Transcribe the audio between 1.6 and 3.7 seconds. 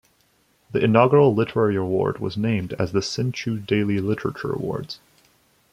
award was named as the Sin Chew